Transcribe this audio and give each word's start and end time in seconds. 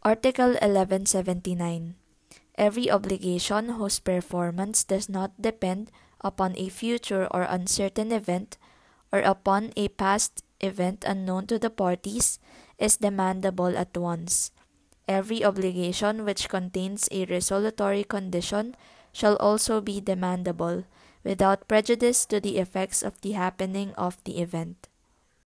Article 0.00 0.56
1179. 0.56 1.92
Every 2.56 2.90
obligation 2.90 3.76
whose 3.76 4.00
performance 4.00 4.82
does 4.82 5.12
not 5.12 5.36
depend 5.36 5.92
upon 6.24 6.56
a 6.56 6.72
future 6.72 7.28
or 7.28 7.44
uncertain 7.44 8.10
event, 8.10 8.56
or 9.12 9.20
upon 9.20 9.76
a 9.76 9.92
past 10.00 10.40
event 10.60 11.04
unknown 11.04 11.46
to 11.48 11.58
the 11.58 11.68
parties, 11.68 12.40
is 12.78 12.96
demandable 12.96 13.76
at 13.76 13.94
once. 13.94 14.52
Every 15.06 15.44
obligation 15.44 16.24
which 16.24 16.48
contains 16.48 17.06
a 17.12 17.26
resolutory 17.26 18.08
condition 18.08 18.76
shall 19.12 19.36
also 19.36 19.82
be 19.82 20.00
demandable, 20.00 20.86
without 21.24 21.68
prejudice 21.68 22.24
to 22.24 22.40
the 22.40 22.56
effects 22.56 23.02
of 23.02 23.20
the 23.20 23.32
happening 23.32 23.92
of 24.00 24.16
the 24.24 24.40
event. 24.40 24.88